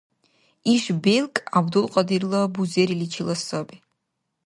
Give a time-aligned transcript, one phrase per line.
[0.73, 3.77] Иш белкӀ ГӀябдулкьадирла бузериличила саби.